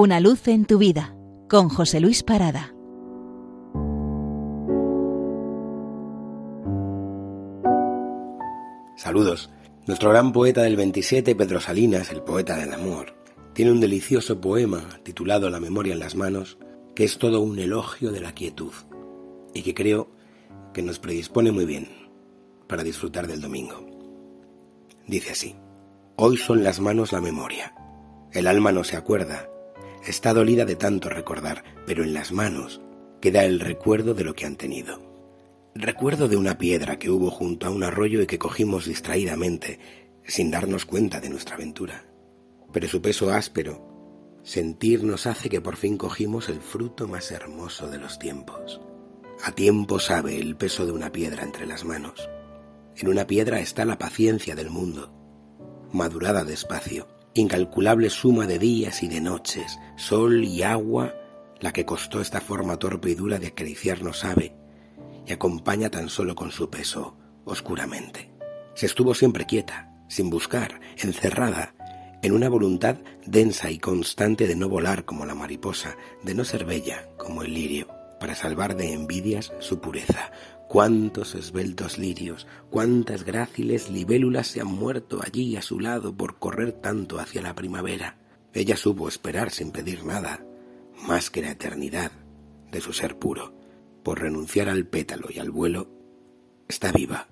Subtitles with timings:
[0.00, 1.16] Una luz en tu vida
[1.48, 2.72] con José Luis Parada.
[8.94, 9.50] Saludos.
[9.88, 13.16] Nuestro gran poeta del 27, Pedro Salinas, el poeta del amor,
[13.54, 16.58] tiene un delicioso poema titulado La memoria en las manos,
[16.94, 18.72] que es todo un elogio de la quietud
[19.52, 20.12] y que creo
[20.72, 21.88] que nos predispone muy bien
[22.68, 23.84] para disfrutar del domingo.
[25.08, 25.56] Dice así,
[26.14, 27.74] Hoy son las manos la memoria.
[28.30, 29.48] El alma no se acuerda,
[30.06, 32.80] está dolida de tanto recordar, pero en las manos
[33.20, 35.02] queda el recuerdo de lo que han tenido.
[35.74, 39.78] Recuerdo de una piedra que hubo junto a un arroyo y que cogimos distraídamente,
[40.24, 42.04] sin darnos cuenta de nuestra aventura.
[42.72, 47.88] Pero su peso áspero, sentir nos hace que por fin cogimos el fruto más hermoso
[47.88, 48.80] de los tiempos.
[49.44, 52.28] A tiempo sabe el peso de una piedra entre las manos.
[52.96, 55.12] En una piedra está la paciencia del mundo,
[55.92, 57.06] madurada despacio,
[57.38, 61.14] incalculable suma de días y de noches, sol y agua,
[61.60, 64.54] la que costó esta forma torpe y dura de acariciarnos sabe,
[65.26, 68.30] y acompaña tan solo con su peso, oscuramente.
[68.74, 71.74] Se estuvo siempre quieta, sin buscar, encerrada,
[72.22, 76.64] en una voluntad densa y constante de no volar como la mariposa, de no ser
[76.64, 80.32] bella como el lirio, para salvar de envidias su pureza,
[80.68, 86.72] Cuántos esbeltos lirios, cuántas gráciles libélulas se han muerto allí a su lado por correr
[86.72, 88.18] tanto hacia la primavera.
[88.52, 90.44] Ella supo esperar sin pedir nada,
[91.06, 92.12] más que la eternidad
[92.70, 93.54] de su ser puro,
[94.02, 95.88] por renunciar al pétalo y al vuelo,
[96.68, 97.28] está viva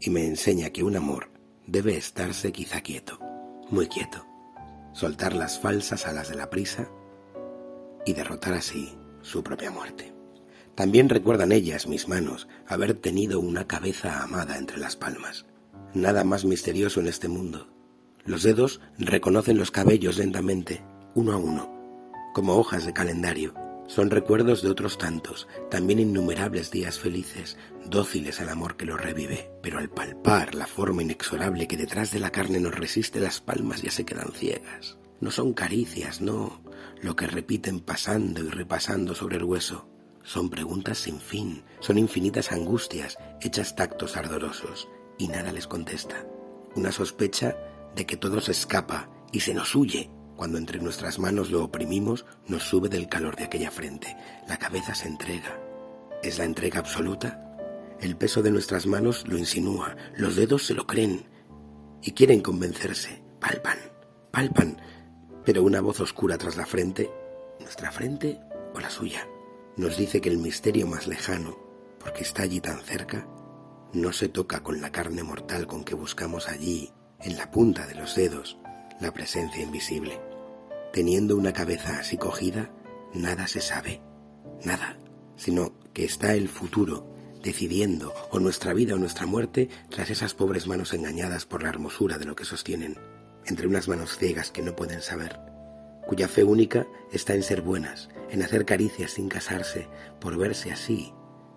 [0.00, 1.30] y me enseña que un amor
[1.66, 3.20] debe estarse quizá quieto,
[3.70, 4.26] muy quieto,
[4.92, 6.90] soltar las falsas alas de la prisa
[8.04, 10.19] y derrotar así su propia muerte.
[10.80, 15.44] También recuerdan ellas, mis manos, haber tenido una cabeza amada entre las palmas.
[15.92, 17.68] Nada más misterioso en este mundo.
[18.24, 20.82] Los dedos reconocen los cabellos lentamente,
[21.14, 21.70] uno a uno,
[22.32, 23.52] como hojas de calendario.
[23.88, 29.50] Son recuerdos de otros tantos, también innumerables días felices, dóciles al amor que los revive,
[29.62, 33.82] pero al palpar la forma inexorable que detrás de la carne nos resiste las palmas
[33.82, 34.96] ya se quedan ciegas.
[35.20, 36.62] No son caricias, no,
[37.02, 39.89] lo que repiten pasando y repasando sobre el hueso,
[40.22, 44.88] son preguntas sin fin, son infinitas angustias, hechas tactos ardorosos,
[45.18, 46.26] y nada les contesta.
[46.74, 47.56] Una sospecha
[47.94, 50.10] de que todo se escapa y se nos huye.
[50.36, 54.16] Cuando entre nuestras manos lo oprimimos, nos sube del calor de aquella frente.
[54.48, 55.58] La cabeza se entrega.
[56.22, 57.58] ¿Es la entrega absoluta?
[58.00, 61.26] El peso de nuestras manos lo insinúa, los dedos se lo creen
[62.02, 63.22] y quieren convencerse.
[63.40, 63.78] Palpan,
[64.30, 64.80] palpan,
[65.44, 67.10] pero una voz oscura tras la frente,
[67.60, 68.40] nuestra frente
[68.74, 69.26] o la suya
[69.80, 71.58] nos dice que el misterio más lejano,
[71.98, 73.26] porque está allí tan cerca,
[73.94, 77.94] no se toca con la carne mortal con que buscamos allí, en la punta de
[77.94, 78.58] los dedos,
[79.00, 80.20] la presencia invisible.
[80.92, 82.70] Teniendo una cabeza así cogida,
[83.14, 84.02] nada se sabe,
[84.64, 84.98] nada,
[85.36, 87.06] sino que está el futuro
[87.42, 92.18] decidiendo o nuestra vida o nuestra muerte tras esas pobres manos engañadas por la hermosura
[92.18, 92.98] de lo que sostienen,
[93.46, 95.50] entre unas manos ciegas que no pueden saber
[96.10, 99.88] cuya fe única está en ser buenas, en hacer caricias sin casarse,
[100.20, 101.12] por verse así,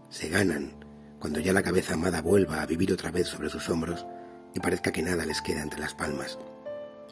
[0.10, 0.84] se ganan
[1.20, 4.06] cuando ya la cabeza amada vuelva a vivir otra vez sobre sus hombros
[4.54, 6.38] y parezca que nada les queda entre las palmas.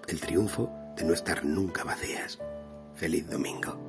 [0.07, 2.39] El triunfo de no estar nunca vacías.
[2.93, 3.79] Feliz domingo.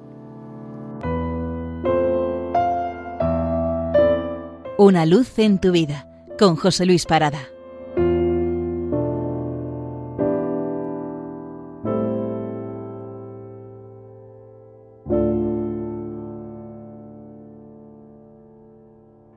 [4.78, 7.49] Una luz en tu vida con José Luis Parada.